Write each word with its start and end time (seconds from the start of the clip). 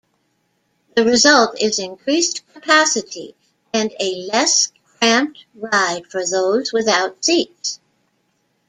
The 0.95 1.05
result 1.05 1.61
is 1.61 1.77
increased 1.77 2.41
capacity 2.55 3.35
and 3.71 3.93
a 3.99 4.15
less 4.33 4.71
cramped 4.97 5.45
ride 5.53 6.07
for 6.07 6.25
those 6.25 6.73
without 6.73 7.23
seats. 7.23 7.79